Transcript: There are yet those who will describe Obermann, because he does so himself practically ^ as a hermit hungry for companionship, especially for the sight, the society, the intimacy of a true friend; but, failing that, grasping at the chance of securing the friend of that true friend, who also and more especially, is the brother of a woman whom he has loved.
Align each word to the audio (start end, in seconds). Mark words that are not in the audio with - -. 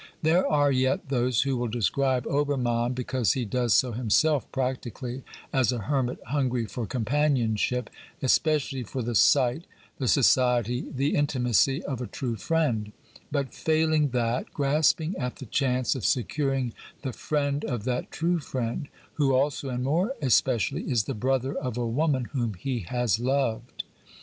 There 0.23 0.47
are 0.47 0.71
yet 0.71 1.09
those 1.09 1.41
who 1.43 1.55
will 1.55 1.67
describe 1.67 2.25
Obermann, 2.25 2.93
because 2.95 3.33
he 3.33 3.45
does 3.45 3.75
so 3.75 3.91
himself 3.91 4.51
practically 4.51 5.17
^ 5.17 5.23
as 5.53 5.71
a 5.71 5.77
hermit 5.77 6.17
hungry 6.29 6.65
for 6.65 6.87
companionship, 6.87 7.87
especially 8.19 8.81
for 8.81 9.03
the 9.03 9.13
sight, 9.13 9.65
the 9.99 10.07
society, 10.07 10.87
the 10.91 11.13
intimacy 11.13 11.83
of 11.83 12.01
a 12.01 12.07
true 12.07 12.35
friend; 12.35 12.93
but, 13.31 13.53
failing 13.53 14.09
that, 14.09 14.51
grasping 14.51 15.15
at 15.17 15.35
the 15.35 15.45
chance 15.45 15.93
of 15.93 16.03
securing 16.03 16.73
the 17.03 17.13
friend 17.13 17.63
of 17.63 17.83
that 17.83 18.09
true 18.09 18.39
friend, 18.39 18.87
who 19.21 19.35
also 19.35 19.69
and 19.69 19.83
more 19.83 20.15
especially, 20.19 20.81
is 20.91 21.03
the 21.03 21.13
brother 21.13 21.53
of 21.53 21.77
a 21.77 21.85
woman 21.85 22.25
whom 22.33 22.55
he 22.55 22.79
has 22.79 23.19
loved. 23.19 23.83